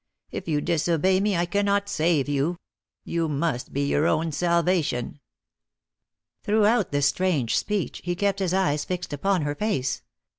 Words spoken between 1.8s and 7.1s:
save you; you must be your own salvation." Throughout this